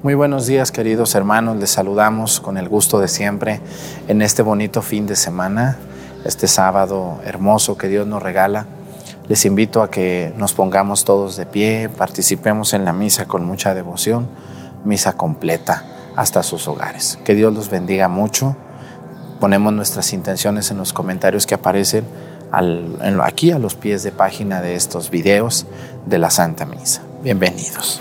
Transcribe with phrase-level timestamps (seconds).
[0.00, 3.60] Muy buenos días queridos hermanos, les saludamos con el gusto de siempre
[4.06, 5.76] en este bonito fin de semana,
[6.24, 8.66] este sábado hermoso que Dios nos regala.
[9.26, 13.74] Les invito a que nos pongamos todos de pie, participemos en la misa con mucha
[13.74, 14.28] devoción,
[14.84, 15.84] misa completa
[16.14, 17.18] hasta sus hogares.
[17.24, 18.54] Que Dios los bendiga mucho.
[19.40, 22.04] Ponemos nuestras intenciones en los comentarios que aparecen
[23.20, 25.66] aquí a los pies de página de estos videos
[26.06, 27.02] de la Santa Misa.
[27.24, 28.00] Bienvenidos.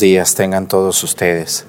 [0.00, 1.64] Días tengan todos ustedes.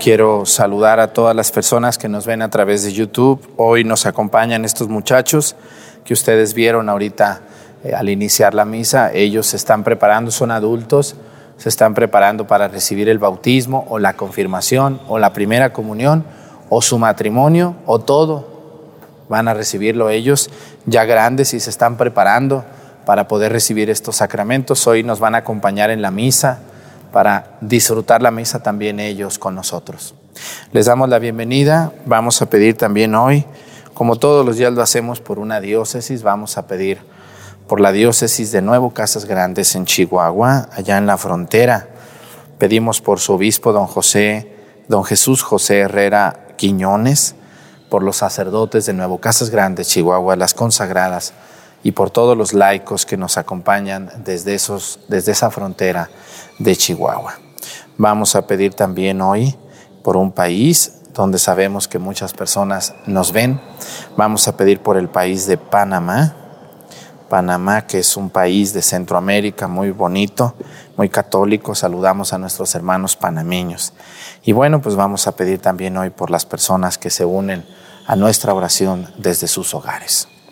[0.00, 3.40] Quiero saludar a todas las personas que nos ven a través de YouTube.
[3.56, 5.54] Hoy nos acompañan estos muchachos
[6.04, 7.42] que ustedes vieron ahorita
[7.84, 9.12] eh, al iniciar la misa.
[9.12, 11.14] Ellos se están preparando, son adultos,
[11.58, 16.24] se están preparando para recibir el bautismo o la confirmación o la primera comunión
[16.70, 18.46] o su matrimonio o todo.
[19.28, 20.48] Van a recibirlo ellos
[20.86, 22.64] ya grandes y se están preparando
[23.04, 24.86] para poder recibir estos sacramentos.
[24.86, 26.60] Hoy nos van a acompañar en la misa
[27.12, 30.14] para disfrutar la misa también ellos con nosotros.
[30.72, 31.92] Les damos la bienvenida.
[32.06, 33.44] Vamos a pedir también hoy,
[33.94, 36.98] como todos los días lo hacemos por una diócesis, vamos a pedir
[37.68, 41.88] por la diócesis de Nuevo Casas Grandes en Chihuahua, allá en la frontera.
[42.58, 44.56] Pedimos por su obispo, don José,
[44.88, 47.34] don Jesús José Herrera Quiñones,
[47.90, 51.34] por los sacerdotes de Nuevo Casas Grandes, Chihuahua, las consagradas
[51.82, 56.10] y por todos los laicos que nos acompañan desde, esos, desde esa frontera
[56.58, 57.34] de Chihuahua.
[57.98, 59.56] Vamos a pedir también hoy
[60.02, 63.60] por un país donde sabemos que muchas personas nos ven.
[64.16, 66.36] Vamos a pedir por el país de Panamá.
[67.28, 70.54] Panamá, que es un país de Centroamérica muy bonito,
[70.96, 71.74] muy católico.
[71.74, 73.94] Saludamos a nuestros hermanos panameños.
[74.42, 77.64] Y bueno, pues vamos a pedir también hoy por las personas que se unen
[78.06, 80.28] a nuestra oración desde sus hogares.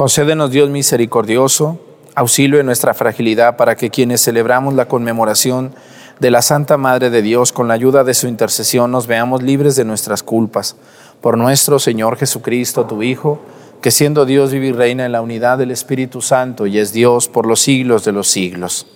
[0.00, 1.78] Concédenos Dios misericordioso,
[2.14, 5.74] auxilio en nuestra fragilidad para que quienes celebramos la conmemoración
[6.20, 9.76] de la Santa Madre de Dios con la ayuda de su intercesión nos veamos libres
[9.76, 10.76] de nuestras culpas.
[11.20, 13.42] Por nuestro Señor Jesucristo, tu Hijo,
[13.82, 17.28] que siendo Dios vive y reina en la unidad del Espíritu Santo y es Dios
[17.28, 18.86] por los siglos de los siglos.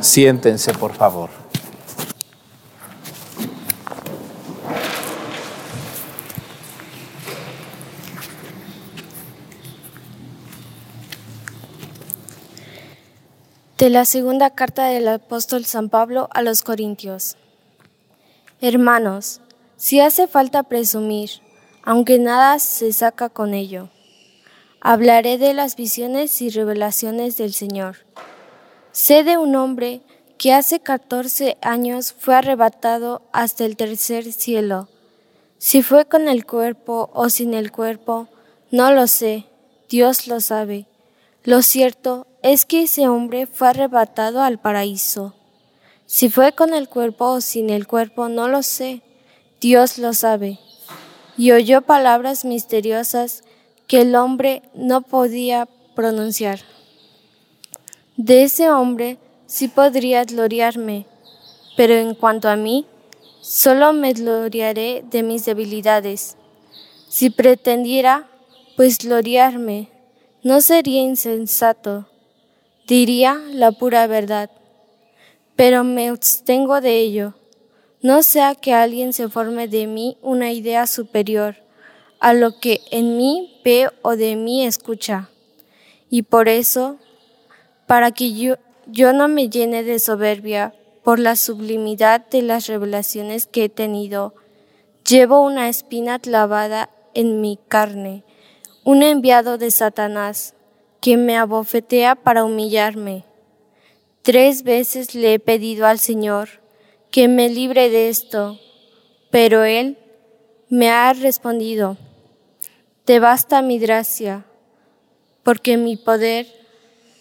[0.00, 1.28] Siéntense, por favor.
[13.76, 17.36] De la segunda carta del apóstol San Pablo a los Corintios.
[18.60, 19.40] Hermanos,
[19.76, 21.30] si hace falta presumir,
[21.82, 23.88] aunque nada se saca con ello,
[24.80, 27.96] hablaré de las visiones y revelaciones del Señor.
[28.92, 30.02] Sé de un hombre
[30.38, 34.88] que hace catorce años fue arrebatado hasta el tercer cielo.
[35.58, 38.28] Si fue con el cuerpo o sin el cuerpo,
[38.70, 39.46] no lo sé,
[39.88, 40.86] Dios lo sabe.
[41.42, 45.34] Lo cierto es que ese hombre fue arrebatado al paraíso.
[46.04, 49.00] Si fue con el cuerpo o sin el cuerpo, no lo sé.
[49.62, 50.58] Dios lo sabe.
[51.38, 53.44] Y oyó palabras misteriosas
[53.86, 56.60] que el hombre no podía pronunciar.
[58.18, 59.16] De ese hombre
[59.46, 61.06] sí podría gloriarme,
[61.78, 62.86] pero en cuanto a mí,
[63.40, 66.36] solo me gloriaré de mis debilidades.
[67.08, 68.28] Si pretendiera,
[68.76, 69.88] pues gloriarme,
[70.42, 72.06] no sería insensato,
[72.86, 74.50] diría la pura verdad,
[75.56, 77.34] pero me abstengo de ello,
[78.02, 81.56] no sea que alguien se forme de mí una idea superior
[82.20, 85.30] a lo que en mí ve o de mí escucha.
[86.10, 86.98] Y por eso,
[87.86, 93.46] para que yo, yo no me llene de soberbia por la sublimidad de las revelaciones
[93.46, 94.34] que he tenido,
[95.08, 98.24] llevo una espina clavada en mi carne
[98.84, 100.54] un enviado de Satanás,
[101.04, 103.26] que me abofetea para humillarme.
[104.22, 106.48] Tres veces le he pedido al Señor
[107.10, 108.58] que me libre de esto,
[109.30, 109.98] pero Él
[110.70, 111.98] me ha respondido,
[113.04, 114.46] te basta mi gracia,
[115.42, 116.46] porque mi poder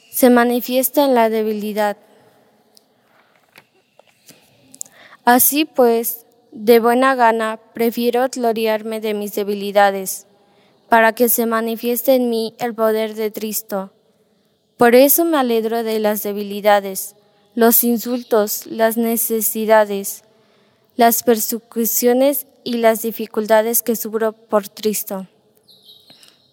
[0.10, 1.98] se manifiesta en la debilidad.
[5.26, 10.26] Así pues, de buena gana prefiero gloriarme de mis debilidades
[10.94, 13.92] para que se manifieste en mí el poder de Cristo.
[14.78, 17.16] Por eso me alegro de las debilidades,
[17.56, 20.24] los insultos, las necesidades,
[20.96, 25.26] las persecuciones y las dificultades que sufro por Cristo.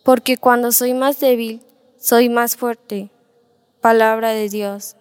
[0.05, 1.61] Porque cuando soy más débil,
[1.99, 3.11] soy más fuerte.
[3.83, 4.97] Palabra de Dios.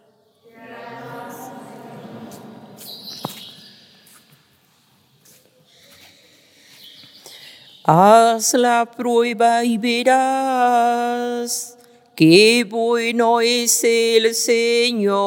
[7.92, 11.76] Haz la prueba y verás
[12.16, 15.20] qué bueno es el Señor.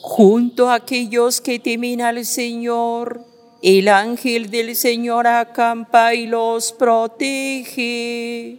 [0.00, 3.35] Junto a aquellos que temen al Señor,
[3.66, 8.58] el ángel del Señor acampa y los protege.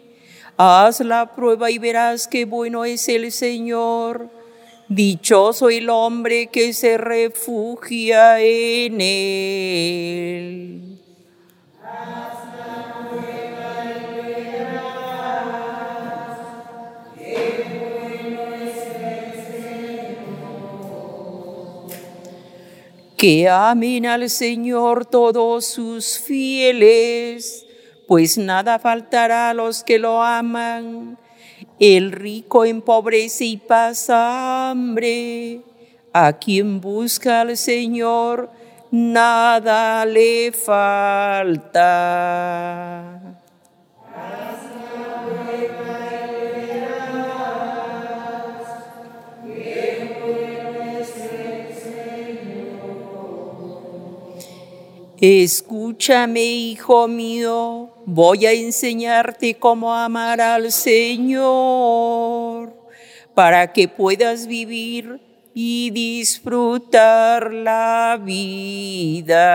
[0.57, 4.29] Haz la prueba y verás qué bueno es el Señor.
[4.89, 10.86] Dichoso el hombre que se refugia en él.
[23.17, 27.65] Que amen al Señor todos sus fieles,
[28.07, 31.17] pues nada faltará a los que lo aman.
[31.79, 35.61] El rico empobrece y pasa hambre.
[36.13, 38.51] A quien busca al Señor,
[38.91, 41.87] nada le falta.
[55.19, 62.71] Escúchame, hijo mío, voy a enseñarte cómo amar al Señor,
[63.33, 65.19] para que puedas vivir
[65.55, 69.47] y disfrutar la vida.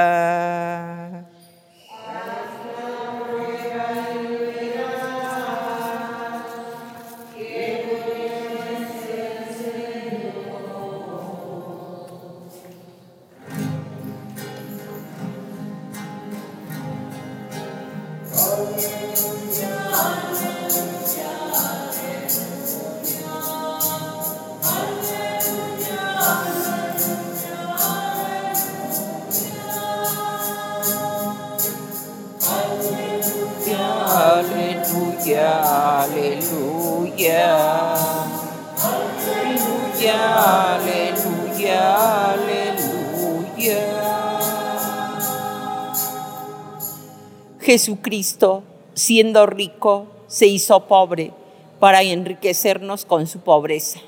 [47.73, 51.33] Jesucristo, siendo rico, se hizo pobre
[51.81, 53.99] para enriquecernos con su pobreza.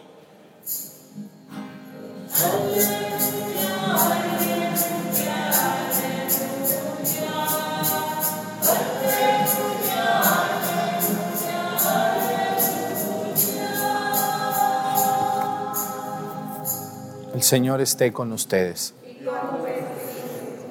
[17.33, 18.93] El Señor esté con ustedes.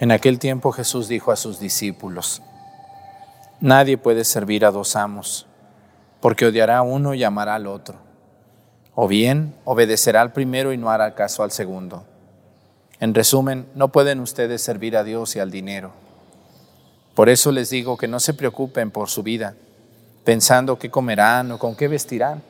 [0.00, 2.40] En aquel tiempo Jesús dijo a sus discípulos,
[3.60, 5.44] Nadie puede servir a dos amos,
[6.20, 7.96] porque odiará a uno y amará al otro.
[8.94, 12.04] O bien obedecerá al primero y no hará caso al segundo.
[12.98, 15.92] En resumen, no pueden ustedes servir a Dios y al dinero.
[17.14, 19.54] Por eso les digo que no se preocupen por su vida,
[20.24, 22.42] pensando qué comerán o con qué vestirán.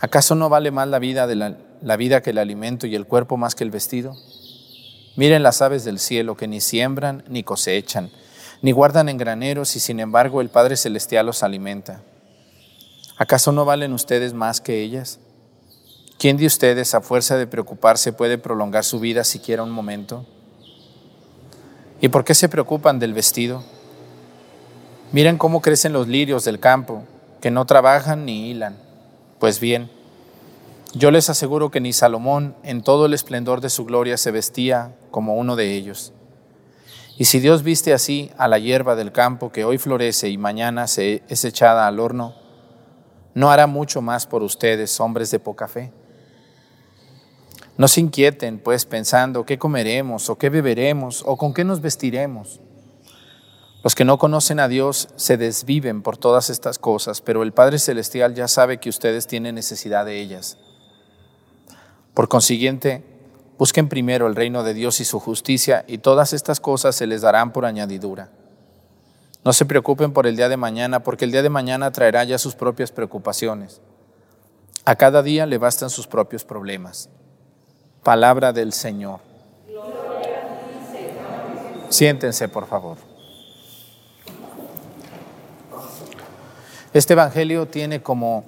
[0.00, 3.06] ¿Acaso no vale más la vida, de la, la vida que el alimento y el
[3.06, 4.16] cuerpo más que el vestido?
[5.14, 8.10] Miren las aves del cielo que ni siembran ni cosechan,
[8.62, 12.00] ni guardan en graneros y sin embargo el Padre Celestial los alimenta.
[13.18, 15.20] ¿Acaso no valen ustedes más que ellas?
[16.18, 20.24] ¿Quién de ustedes a fuerza de preocuparse puede prolongar su vida siquiera un momento?
[22.00, 23.62] ¿Y por qué se preocupan del vestido?
[25.12, 27.04] Miren cómo crecen los lirios del campo,
[27.40, 28.78] que no trabajan ni hilan.
[29.38, 29.90] Pues bien,
[30.94, 34.92] yo les aseguro que ni Salomón en todo el esplendor de su gloria se vestía
[35.12, 36.12] como uno de ellos.
[37.16, 40.88] Y si Dios viste así a la hierba del campo que hoy florece y mañana
[40.88, 42.34] se es echada al horno,
[43.34, 45.92] ¿no hará mucho más por ustedes, hombres de poca fe?
[47.76, 52.60] No se inquieten, pues, pensando qué comeremos o qué beberemos o con qué nos vestiremos.
[53.82, 57.78] Los que no conocen a Dios se desviven por todas estas cosas, pero el Padre
[57.78, 60.58] Celestial ya sabe que ustedes tienen necesidad de ellas.
[62.14, 63.11] Por consiguiente,
[63.58, 67.20] busquen primero el reino de Dios y su justicia y todas estas cosas se les
[67.22, 68.30] darán por añadidura.
[69.44, 72.38] No se preocupen por el día de mañana, porque el día de mañana traerá ya
[72.38, 73.80] sus propias preocupaciones.
[74.84, 77.08] A cada día le bastan sus propios problemas.
[78.04, 79.20] Palabra del Señor.
[81.88, 82.96] Siéntense, por favor.
[86.92, 88.44] Este Evangelio tiene como,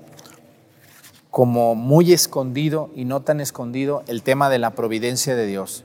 [1.34, 5.82] como muy escondido y no tan escondido el tema de la providencia de Dios.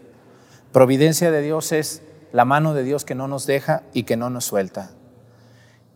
[0.72, 4.30] Providencia de Dios es la mano de Dios que no nos deja y que no
[4.30, 4.92] nos suelta.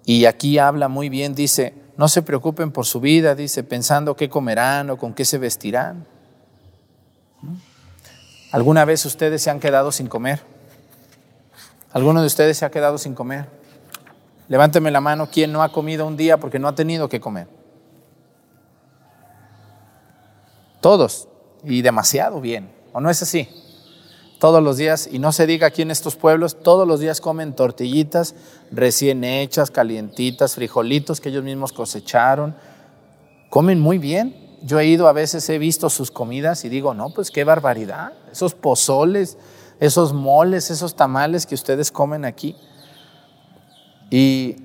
[0.06, 4.28] Y aquí habla muy bien, dice, no se preocupen por su vida, dice, pensando qué
[4.28, 6.08] comerán o con qué se vestirán.
[8.52, 10.42] ¿Alguna vez ustedes se han quedado sin comer?
[11.92, 13.46] ¿Alguno de ustedes se ha quedado sin comer?
[14.48, 17.48] Levánteme la mano, ¿quién no ha comido un día porque no ha tenido que comer?
[20.84, 21.30] Todos,
[21.64, 23.48] y demasiado bien, ¿o no es así?
[24.38, 27.56] Todos los días, y no se diga aquí en estos pueblos, todos los días comen
[27.56, 28.36] tortillitas
[28.70, 32.54] recién hechas, calientitas, frijolitos que ellos mismos cosecharon.
[33.50, 34.58] Comen muy bien.
[34.62, 38.12] Yo he ido, a veces he visto sus comidas y digo, no, pues qué barbaridad.
[38.30, 39.38] Esos pozoles,
[39.80, 42.58] esos moles, esos tamales que ustedes comen aquí.
[44.10, 44.58] ¿Y,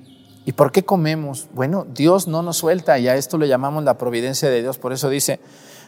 [0.45, 1.47] ¿Y por qué comemos?
[1.53, 4.77] Bueno, Dios no nos suelta y a esto le llamamos la providencia de Dios.
[4.77, 5.39] Por eso dice,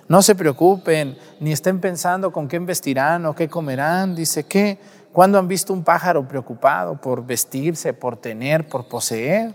[0.08, 4.16] no se preocupen, ni estén pensando con qué vestirán o qué comerán.
[4.16, 4.80] Dice, ¿qué?
[5.12, 9.54] ¿Cuándo han visto un pájaro preocupado por vestirse, por tener, por poseer?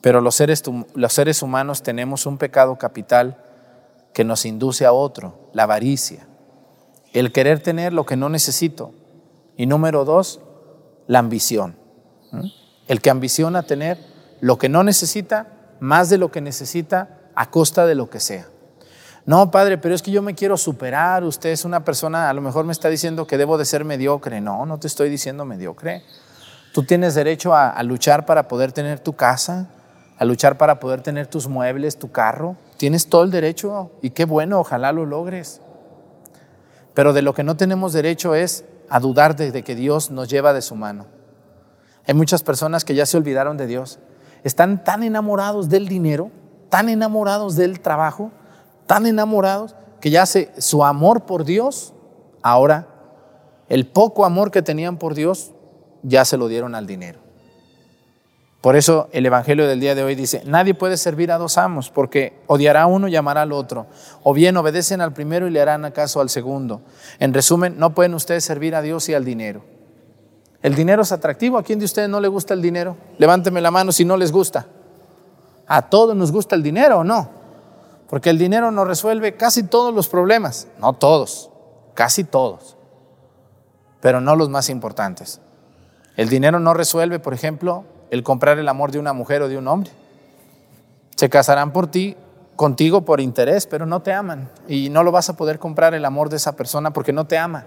[0.00, 0.62] Pero los seres,
[0.94, 3.38] los seres humanos tenemos un pecado capital
[4.12, 6.26] que nos induce a otro, la avaricia.
[7.12, 8.92] El querer tener lo que no necesito.
[9.56, 10.40] Y número dos,
[11.06, 11.76] la ambición.
[12.88, 13.98] El que ambiciona tener
[14.40, 15.48] lo que no necesita,
[15.80, 18.48] más de lo que necesita, a costa de lo que sea.
[19.26, 21.24] No, padre, pero es que yo me quiero superar.
[21.24, 24.40] Usted es una persona, a lo mejor me está diciendo que debo de ser mediocre.
[24.40, 26.04] No, no te estoy diciendo mediocre.
[26.72, 29.68] Tú tienes derecho a, luchar para poder tener tu casa,
[30.16, 32.56] a luchar para poder tener tus muebles, tu carro.
[32.76, 35.60] Tienes todo el derecho y qué bueno, ojalá lo logres.
[36.94, 40.52] Pero de lo que no tenemos derecho es a dudar de que Dios nos lleva
[40.52, 41.06] de su mano.
[42.06, 43.98] Hay muchas personas que ya se olvidaron de Dios.
[44.44, 46.30] Están tan enamorados del dinero,
[46.68, 48.30] tan enamorados del trabajo,
[48.86, 51.92] tan enamorados que ya su amor por Dios,
[52.42, 52.88] ahora
[53.68, 55.52] el poco amor que tenían por Dios,
[56.02, 57.18] ya se lo dieron al dinero.
[58.60, 61.90] Por eso el Evangelio del día de hoy dice, nadie puede servir a dos amos,
[61.90, 63.86] porque odiará a uno y amará al otro,
[64.22, 66.82] o bien obedecen al primero y le harán acaso al segundo.
[67.18, 69.62] En resumen, no pueden ustedes servir a Dios y al dinero.
[70.62, 71.58] ¿El dinero es atractivo?
[71.58, 72.96] ¿A quién de ustedes no le gusta el dinero?
[73.18, 74.66] Levánteme la mano si no les gusta.
[75.68, 77.30] ¿A todos nos gusta el dinero o no?
[78.08, 81.50] Porque el dinero nos resuelve casi todos los problemas, no todos,
[81.94, 82.76] casi todos,
[84.00, 85.40] pero no los más importantes.
[86.16, 89.58] El dinero no resuelve, por ejemplo, el comprar el amor de una mujer o de
[89.58, 89.90] un hombre.
[91.16, 92.16] Se casarán por ti,
[92.54, 96.04] contigo por interés, pero no te aman y no lo vas a poder comprar el
[96.04, 97.66] amor de esa persona porque no te ama.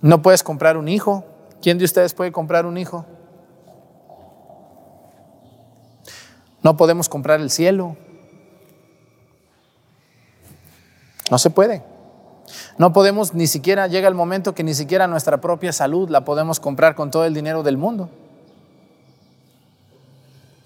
[0.00, 1.24] No puedes comprar un hijo.
[1.60, 3.06] ¿Quién de ustedes puede comprar un hijo?
[6.62, 7.96] No podemos comprar el cielo.
[11.30, 11.82] No se puede.
[12.78, 16.60] No podemos, ni siquiera llega el momento que ni siquiera nuestra propia salud la podemos
[16.60, 18.10] comprar con todo el dinero del mundo.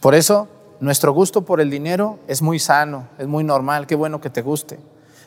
[0.01, 0.49] Por eso,
[0.81, 4.43] nuestro gusto por el dinero es muy sano, es muy normal, qué bueno que te
[4.43, 4.79] guste,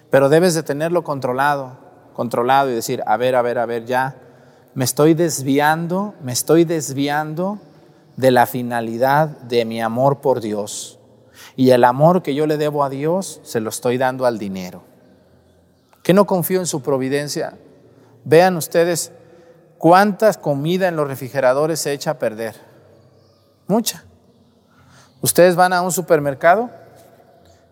[0.09, 1.77] pero debes de tenerlo controlado,
[2.13, 4.15] controlado y decir, a ver, a ver, a ver, ya,
[4.75, 7.59] me estoy desviando, me estoy desviando
[8.19, 10.99] de la finalidad de mi amor por Dios.
[11.55, 14.83] Y el amor que yo le debo a Dios se lo estoy dando al dinero.
[16.03, 17.57] ¿Que no confío en su providencia?
[18.25, 19.13] Vean ustedes
[19.77, 22.55] cuánta comida en los refrigeradores se echa a perder.
[23.67, 24.03] Mucha.
[25.21, 26.71] Ustedes van a un supermercado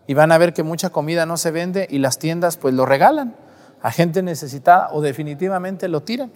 [0.06, 2.86] y van a ver que mucha comida no se vende y las tiendas pues lo
[2.86, 3.36] regalan
[3.82, 6.32] a gente necesitada o definitivamente lo tiran.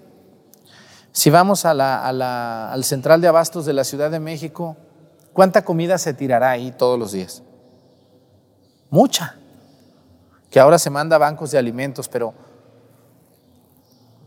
[1.12, 4.76] Si vamos al central de abastos de la Ciudad de México,
[5.34, 7.42] ¿cuánta comida se tirará ahí todos los días?
[8.88, 9.36] Mucha.
[10.50, 12.32] Que ahora se manda a bancos de alimentos, pero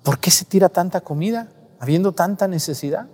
[0.04, 3.08] ¿por qué se tira tanta comida habiendo tanta necesidad?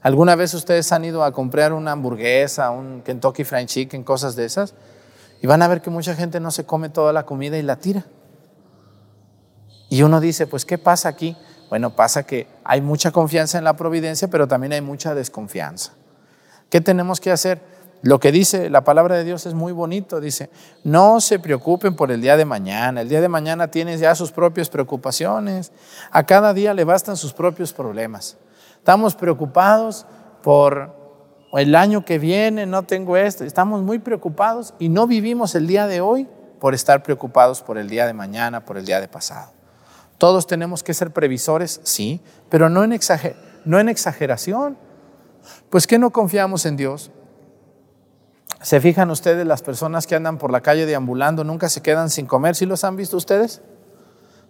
[0.00, 4.46] ¿Alguna vez ustedes han ido a comprar una hamburguesa, un Kentucky Fried Chicken, cosas de
[4.46, 4.74] esas?
[5.42, 7.76] Y van a ver que mucha gente no se come toda la comida y la
[7.76, 8.06] tira.
[9.90, 11.36] Y uno dice, pues, ¿qué pasa aquí?
[11.68, 15.92] Bueno, pasa que hay mucha confianza en la providencia, pero también hay mucha desconfianza.
[16.70, 17.60] ¿Qué tenemos que hacer?
[18.02, 20.20] Lo que dice la palabra de Dios es muy bonito.
[20.20, 20.50] Dice,
[20.84, 23.00] no se preocupen por el día de mañana.
[23.00, 25.72] El día de mañana tiene ya sus propias preocupaciones.
[26.10, 28.36] A cada día le bastan sus propios problemas.
[28.76, 30.06] Estamos preocupados
[30.42, 30.96] por
[31.54, 33.44] el año que viene, no tengo esto.
[33.44, 36.28] Estamos muy preocupados y no vivimos el día de hoy
[36.60, 39.57] por estar preocupados por el día de mañana, por el día de pasado.
[40.18, 44.76] Todos tenemos que ser previsores, sí, pero no en, exageración.
[45.70, 47.12] Pues que no confiamos en Dios.
[48.60, 52.26] ¿Se fijan ustedes las personas que andan por la calle deambulando, nunca se quedan sin
[52.26, 52.56] comer?
[52.56, 53.62] ¿Sí los han visto ustedes?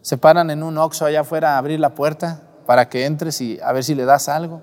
[0.01, 3.61] Se paran en un oxo allá afuera a abrir la puerta para que entres y
[3.61, 4.63] a ver si le das algo.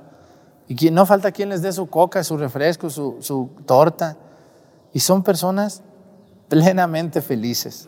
[0.67, 4.17] Y no falta quien les dé su coca, su refresco, su, su torta.
[4.91, 5.83] Y son personas
[6.47, 7.87] plenamente felices.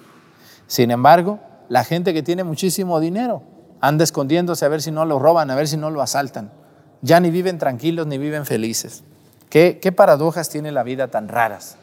[0.67, 3.43] Sin embargo, la gente que tiene muchísimo dinero
[3.81, 6.51] anda escondiéndose a ver si no lo roban, a ver si no lo asaltan.
[7.01, 9.03] Ya ni viven tranquilos ni viven felices.
[9.49, 11.77] ¿Qué, qué paradojas tiene la vida tan raras?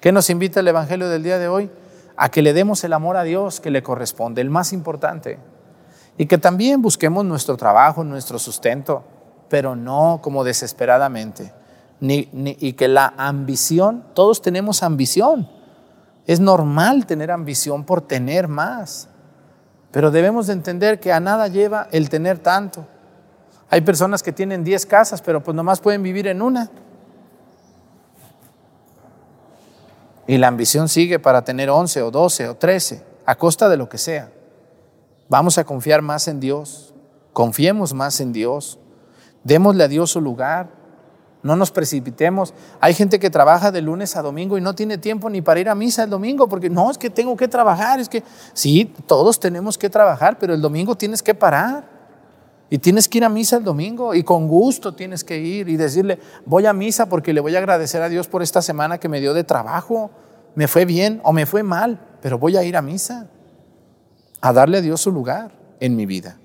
[0.00, 1.70] ¿Qué nos invita el Evangelio del día de hoy?
[2.16, 5.38] A que le demos el amor a Dios que le corresponde, el más importante.
[6.18, 9.02] Y que también busquemos nuestro trabajo, nuestro sustento,
[9.48, 11.52] pero no como desesperadamente.
[12.00, 15.48] Ni, ni, y que la ambición, todos tenemos ambición.
[16.26, 19.08] Es normal tener ambición por tener más.
[19.90, 22.86] Pero debemos de entender que a nada lleva el tener tanto.
[23.70, 26.70] Hay personas que tienen 10 casas, pero pues nomás pueden vivir en una.
[30.26, 33.88] Y la ambición sigue para tener 11 o 12 o 13, a costa de lo
[33.88, 34.30] que sea.
[35.28, 36.94] Vamos a confiar más en Dios,
[37.32, 38.78] confiemos más en Dios,
[39.42, 40.70] démosle a Dios su lugar,
[41.44, 42.54] no nos precipitemos.
[42.80, 45.68] Hay gente que trabaja de lunes a domingo y no tiene tiempo ni para ir
[45.68, 49.38] a misa el domingo, porque no, es que tengo que trabajar, es que sí, todos
[49.38, 51.92] tenemos que trabajar, pero el domingo tienes que parar.
[52.70, 55.76] Y tienes que ir a misa el domingo y con gusto tienes que ir y
[55.76, 59.08] decirle, voy a misa porque le voy a agradecer a Dios por esta semana que
[59.10, 60.10] me dio de trabajo.
[60.54, 63.28] Me fue bien o me fue mal, pero voy a ir a misa,
[64.40, 66.38] a darle a Dios su lugar en mi vida.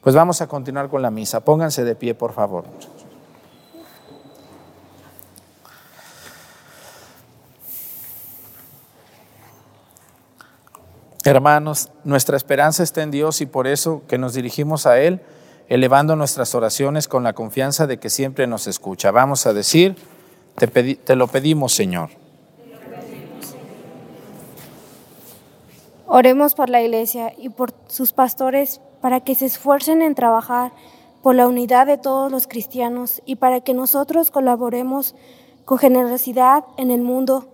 [0.00, 1.40] Pues vamos a continuar con la misa.
[1.40, 2.64] Pónganse de pie, por favor.
[11.26, 15.20] Hermanos, nuestra esperanza está en Dios y por eso que nos dirigimos a Él,
[15.68, 19.10] elevando nuestras oraciones con la confianza de que siempre nos escucha.
[19.10, 19.96] Vamos a decir,
[20.54, 22.10] te, te lo pedimos, Señor.
[26.06, 30.70] Oremos por la Iglesia y por sus pastores para que se esfuercen en trabajar
[31.24, 35.16] por la unidad de todos los cristianos y para que nosotros colaboremos
[35.64, 37.48] con generosidad en el mundo.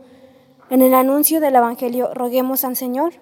[0.68, 3.14] En el anuncio del Evangelio, roguemos al Señor.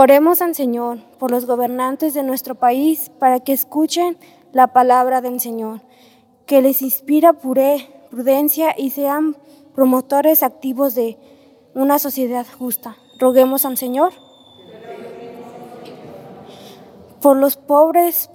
[0.00, 4.16] Oremos al Señor por los gobernantes de nuestro país para que escuchen
[4.52, 5.80] la palabra del Señor,
[6.46, 9.36] que les inspira prudencia y sean
[9.74, 11.18] promotores activos de
[11.74, 12.96] una sociedad justa.
[13.18, 14.12] Roguemos al Señor.
[17.20, 18.30] Por los pobres,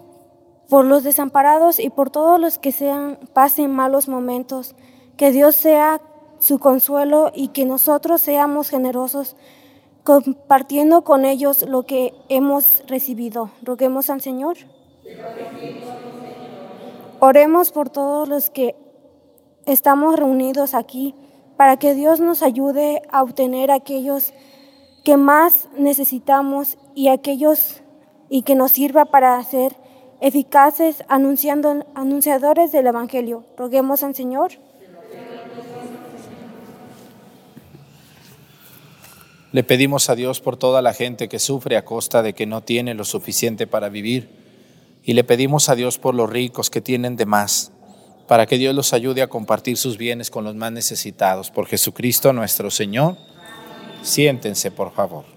[0.67, 4.75] por los desamparados y por todos los que sean, pasen malos momentos,
[5.15, 6.01] que Dios sea
[6.43, 9.37] su consuelo y que nosotros seamos generosos
[10.03, 13.51] compartiendo con ellos lo que hemos recibido.
[13.61, 14.57] Roguemos al Señor.
[17.21, 18.75] Oremos por todos los que
[19.65, 21.15] estamos reunidos aquí
[21.55, 24.33] para que Dios nos ayude a obtener aquellos
[25.05, 27.81] que más necesitamos y aquellos
[28.27, 29.77] y que nos sirva para ser
[30.19, 33.45] eficaces anunciando anunciadores del evangelio.
[33.55, 34.51] Roguemos al Señor.
[39.53, 42.61] Le pedimos a Dios por toda la gente que sufre a costa de que no
[42.61, 44.27] tiene lo suficiente para vivir.
[45.03, 47.71] Y le pedimos a Dios por los ricos que tienen de más,
[48.27, 51.51] para que Dios los ayude a compartir sus bienes con los más necesitados.
[51.51, 53.15] Por Jesucristo nuestro Señor.
[54.01, 55.32] Siéntense, por favor.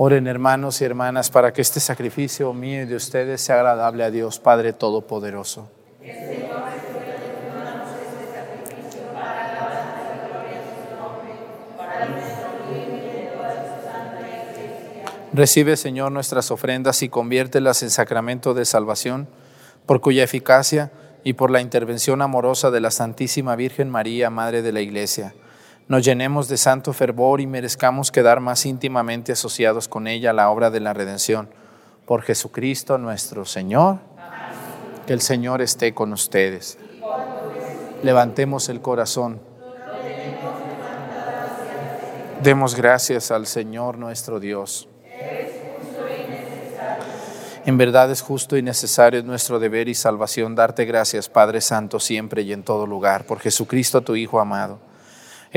[0.00, 4.12] Oren hermanos y hermanas para que este sacrificio mío y de ustedes sea agradable a
[4.12, 5.68] Dios Padre Todopoderoso.
[15.32, 19.26] Recibe, Señor, nuestras ofrendas y conviértelas en sacramento de salvación,
[19.84, 20.92] por cuya eficacia
[21.24, 25.34] y por la intervención amorosa de la Santísima Virgen María, Madre de la Iglesia
[25.88, 30.50] nos llenemos de santo fervor y merezcamos quedar más íntimamente asociados con ella a la
[30.50, 31.48] obra de la redención.
[32.04, 33.98] Por Jesucristo nuestro Señor,
[35.06, 36.78] que el Señor esté con ustedes.
[38.02, 39.40] Levantemos el corazón.
[42.42, 44.88] Demos gracias al Señor nuestro Dios.
[47.64, 52.42] En verdad es justo y necesario, nuestro deber y salvación, darte gracias, Padre Santo, siempre
[52.42, 54.87] y en todo lugar, por Jesucristo tu Hijo amado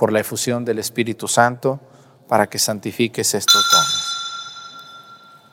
[0.00, 1.78] por la efusión del Espíritu Santo
[2.26, 4.02] para que santifiques estos dones,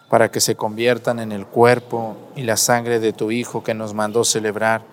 [0.08, 3.94] para que se conviertan en el cuerpo y la sangre de tu Hijo que nos
[3.94, 4.84] mandó celebrar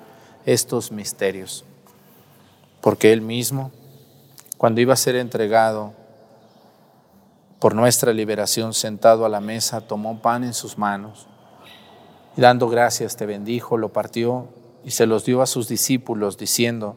[0.45, 1.65] estos misterios.
[2.81, 3.71] Porque Él mismo,
[4.59, 5.93] cuando iba a ser entregado
[7.61, 11.29] por nuestra liberación sentado a la mesa, tomó pan en sus manos
[12.37, 14.49] y dando gracias te bendijo, lo partió
[14.85, 16.97] y se los dio a sus discípulos diciendo,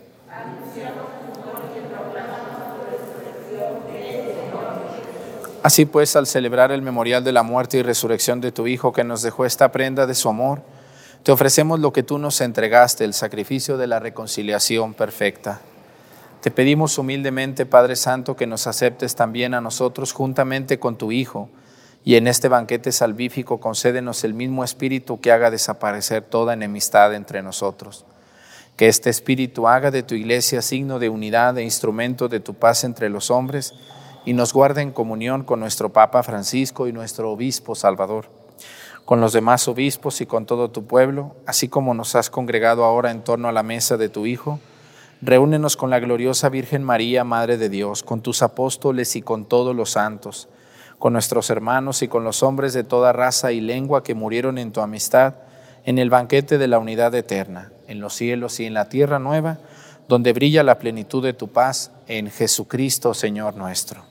[5.63, 9.03] Así pues, al celebrar el memorial de la muerte y resurrección de tu Hijo que
[9.03, 10.63] nos dejó esta prenda de su amor,
[11.21, 15.61] te ofrecemos lo que tú nos entregaste, el sacrificio de la reconciliación perfecta.
[16.41, 21.47] Te pedimos humildemente, Padre Santo, que nos aceptes también a nosotros juntamente con tu Hijo,
[22.03, 27.43] y en este banquete salvífico concédenos el mismo espíritu que haga desaparecer toda enemistad entre
[27.43, 28.05] nosotros
[28.75, 32.83] Que este Espíritu haga de tu iglesia signo de unidad e instrumento de tu paz
[32.83, 33.75] entre los hombres
[34.25, 38.25] y nos guarde en comunión con nuestro Papa Francisco y nuestro Obispo Salvador,
[39.05, 43.11] con los demás obispos y con todo tu pueblo, así como nos has congregado ahora
[43.11, 44.59] en torno a la mesa de tu Hijo.
[45.21, 49.75] Reúnenos con la gloriosa Virgen María, Madre de Dios, con tus apóstoles y con todos
[49.75, 50.49] los santos,
[50.97, 54.71] con nuestros hermanos y con los hombres de toda raza y lengua que murieron en
[54.71, 55.35] tu amistad,
[55.83, 59.59] en el banquete de la unidad eterna, en los cielos y en la tierra nueva,
[60.07, 64.10] donde brilla la plenitud de tu paz, en Jesucristo, Señor nuestro.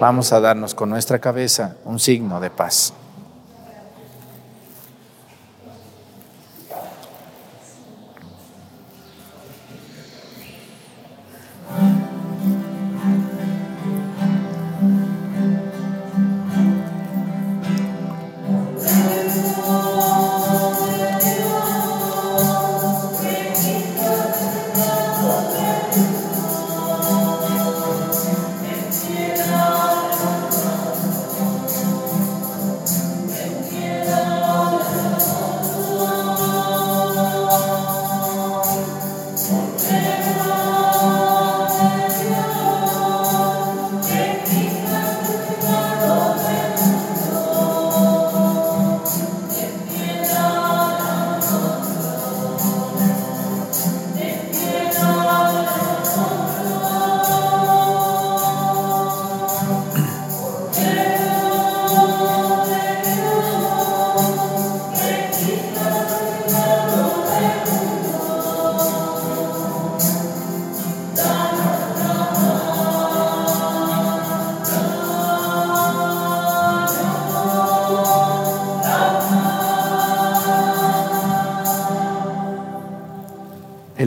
[0.00, 2.94] Vamos a darnos con nuestra cabeza un signo de paz.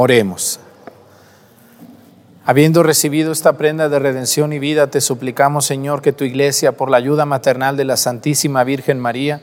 [0.00, 0.60] Oremos.
[2.46, 6.88] Habiendo recibido esta prenda de redención y vida, te suplicamos, Señor, que tu iglesia, por
[6.88, 9.40] la ayuda maternal de la Santísima Virgen María,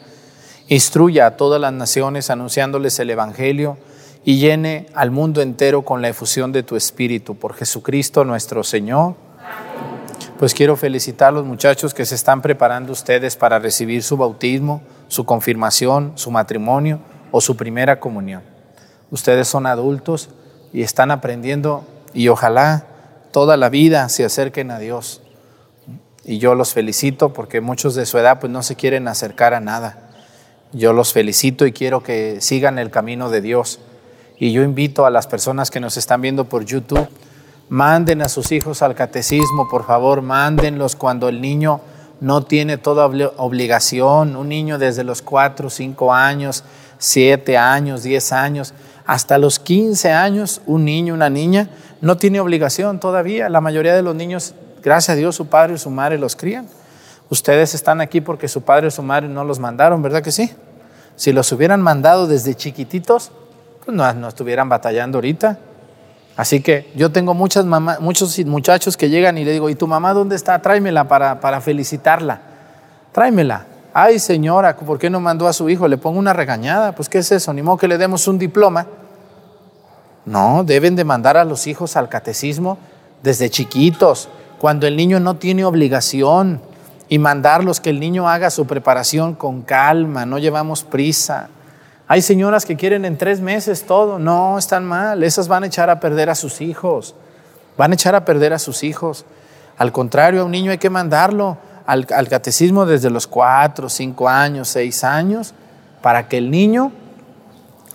[0.70, 3.78] instruya a todas las naciones anunciándoles el Evangelio
[4.24, 7.36] y llene al mundo entero con la efusión de tu Espíritu.
[7.36, 9.16] Por Jesucristo nuestro Señor.
[10.40, 14.82] Pues quiero felicitar a los muchachos que se están preparando ustedes para recibir su bautismo,
[15.10, 17.02] su confirmación, su matrimonio
[17.32, 18.42] o su primera comunión.
[19.12, 20.30] Ustedes son adultos
[20.76, 22.86] y están aprendiendo y ojalá
[23.32, 25.22] toda la vida se acerquen a Dios.
[26.26, 29.62] Y yo los felicito porque muchos de su edad pues no se quieren acercar a
[29.62, 30.10] nada.
[30.74, 33.80] Yo los felicito y quiero que sigan el camino de Dios.
[34.38, 37.08] Y yo invito a las personas que nos están viendo por YouTube,
[37.70, 41.80] manden a sus hijos al catecismo, por favor, mándenlos cuando el niño
[42.20, 46.66] no tiene toda obligación, un niño desde los 4, 5 años,
[46.98, 48.74] 7 años, 10 años,
[49.06, 51.70] hasta los 15 años, un niño, una niña,
[52.02, 53.50] no tiene obligación todavía.
[53.50, 56.68] La mayoría de los niños, gracias a Dios, su padre y su madre los crían.
[57.30, 60.52] Ustedes están aquí porque su padre y su madre no los mandaron, ¿verdad que sí?
[61.16, 63.32] Si los hubieran mandado desde chiquititos,
[63.84, 65.58] pues no, no estuvieran batallando ahorita.
[66.36, 70.14] Así que yo tengo muchas muchos muchachos que llegan y le digo, ¿y tu mamá
[70.14, 70.62] dónde está?
[70.62, 72.42] Tráemela para, para felicitarla.
[73.14, 73.66] Tráemela.
[73.98, 75.88] Ay, señora, ¿por qué no mandó a su hijo?
[75.88, 76.92] Le pongo una regañada.
[76.92, 77.54] Pues, ¿qué es eso?
[77.54, 78.88] Ni modo que le demos un diploma.
[80.26, 82.78] No, deben de mandar a los hijos al catecismo
[83.24, 84.28] desde chiquitos,
[84.60, 86.60] cuando el niño no tiene obligación,
[87.08, 91.48] y mandarlos que el niño haga su preparación con calma, no llevamos prisa.
[92.06, 95.90] Hay señoras que quieren en tres meses todo, no, están mal, esas van a echar
[95.90, 97.16] a perder a sus hijos,
[97.78, 99.24] van a echar a perder a sus hijos.
[99.78, 104.68] Al contrario, a un niño hay que mandarlo al, catecismo desde los cuatro, cinco años,
[104.70, 105.54] seis años,
[106.02, 106.92] para que el niño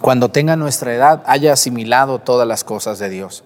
[0.01, 3.45] cuando tenga nuestra edad, haya asimilado todas las cosas de Dios.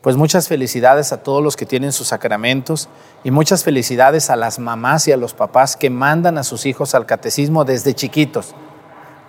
[0.00, 2.88] Pues muchas felicidades a todos los que tienen sus sacramentos
[3.22, 6.96] y muchas felicidades a las mamás y a los papás que mandan a sus hijos
[6.96, 8.52] al catecismo desde chiquitos.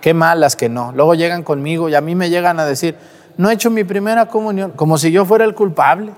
[0.00, 0.90] Qué malas que no.
[0.92, 2.98] Luego llegan conmigo y a mí me llegan a decir,
[3.36, 6.12] no he hecho mi primera comunión, como si yo fuera el culpable,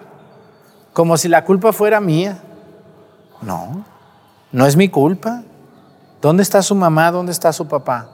[0.95, 2.39] como si la culpa fuera mía.
[3.43, 3.85] No,
[4.57, 5.43] no es mi culpa.
[6.23, 7.13] ¿Dónde está su mamá?
[7.13, 8.09] ¿Dónde está su papá?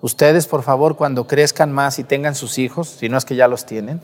[0.00, 3.48] Ustedes, por favor, cuando crezcan más y tengan sus hijos, si no es que ya
[3.48, 4.00] los tienen,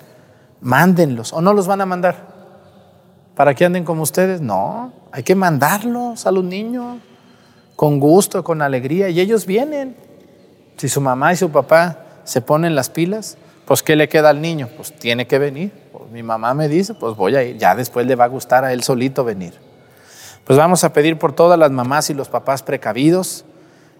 [0.61, 2.17] mándenlos o no los van a mandar.
[3.37, 4.41] ¿Para que anden como ustedes?
[4.41, 6.99] No, hay que mandarlos a los niños
[7.77, 9.95] con gusto, con alegría, y ellos vienen.
[10.79, 14.41] Si su mamá y su papá se ponen las pilas, pues ¿qué le queda al
[14.41, 14.69] niño?
[14.77, 15.71] Pues tiene que venir.
[15.93, 17.57] Pues, mi mamá me dice, pues voy a ir.
[17.57, 19.71] Ya después le va a gustar a él solito venir.
[20.53, 23.46] Pues vamos a pedir por todas las mamás y los papás precavidos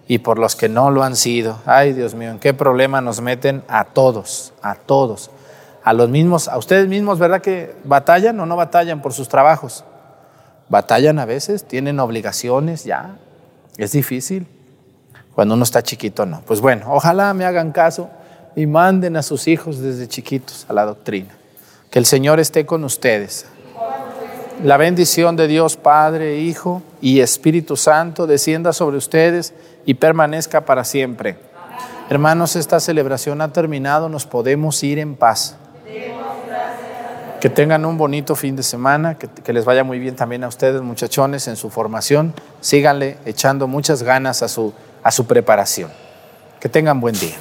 [0.07, 1.57] y por los que no lo han sido.
[1.65, 5.31] Ay, Dios mío, ¿en qué problema nos meten a todos, a todos?
[5.83, 9.83] A los mismos, a ustedes mismos, ¿verdad que batallan o no batallan por sus trabajos?
[10.69, 13.15] Batallan a veces, tienen obligaciones ya.
[13.77, 14.45] Es difícil.
[15.33, 16.41] Cuando uno está chiquito, no.
[16.41, 18.11] Pues bueno, ojalá me hagan caso
[18.55, 21.29] y manden a sus hijos desde chiquitos a la doctrina.
[21.89, 23.47] Que el Señor esté con ustedes.
[24.61, 29.53] La bendición de Dios Padre, Hijo y Espíritu Santo descienda sobre ustedes
[29.85, 31.37] y permanezca para siempre.
[32.09, 35.57] Hermanos, esta celebración ha terminado, nos podemos ir en paz.
[37.41, 40.81] Que tengan un bonito fin de semana, que, les vaya muy bien también a ustedes,
[40.81, 42.33] muchachones, en su formación.
[42.61, 44.73] Síganle echando muchas ganas a su,
[45.03, 45.91] a su preparación.
[46.61, 47.35] Que tengan buen día.